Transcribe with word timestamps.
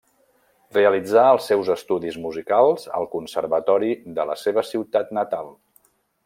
Realitzà 0.77 1.25
els 1.33 1.49
seus 1.51 1.69
estudis 1.73 2.17
musicals 2.23 2.87
al 3.01 3.07
Conservatori 3.13 3.93
de 4.17 4.27
la 4.31 4.39
seva 4.45 4.65
ciutat 4.71 5.15
natal. 5.21 5.55